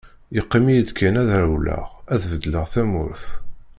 [0.35, 3.23] Yeqqim-iyi-d kan ad rewleɣ, ad beddleɣ tamurt.